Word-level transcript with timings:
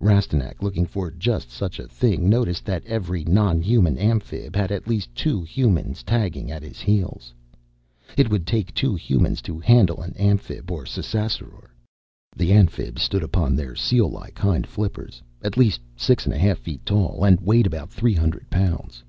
Rastignac, 0.00 0.64
looking 0.64 0.84
for 0.84 1.12
just 1.12 1.48
such 1.48 1.78
a 1.78 1.86
thing, 1.86 2.28
noticed 2.28 2.64
that 2.64 2.84
every 2.86 3.22
non 3.22 3.60
human 3.60 3.96
Amphib 3.98 4.56
had 4.56 4.72
at 4.72 4.88
least 4.88 5.14
two 5.14 5.42
Humans 5.44 6.02
tagging 6.02 6.50
at 6.50 6.64
his 6.64 6.80
heels. 6.80 7.32
It 8.18 8.28
would 8.28 8.48
take 8.48 8.74
two 8.74 8.96
Humans 8.96 9.42
to 9.42 9.60
handle 9.60 10.02
an 10.02 10.14
Amphib 10.16 10.72
or 10.72 10.82
a 10.82 10.86
Ssassaror. 10.88 11.70
The 12.34 12.52
Amphibs 12.52 13.00
stood 13.02 13.22
upon 13.22 13.54
their 13.54 13.76
seal 13.76 14.10
like 14.10 14.40
hind 14.40 14.66
flippers 14.66 15.22
at 15.40 15.56
least 15.56 15.78
six 15.94 16.24
and 16.24 16.34
a 16.34 16.38
half 16.38 16.58
feet 16.58 16.84
tall 16.84 17.22
and 17.24 17.38
weighed 17.38 17.68
about 17.68 17.92
three 17.92 18.14
hundred 18.14 18.50
pounds. 18.50 19.04